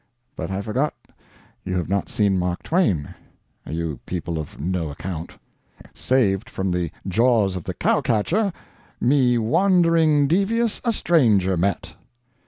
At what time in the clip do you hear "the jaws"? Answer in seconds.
6.71-7.55